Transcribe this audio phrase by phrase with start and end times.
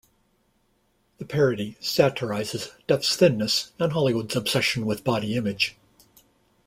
[1.19, 5.75] The parody satirizes Duff's thinness and Hollywood's obsession with body image.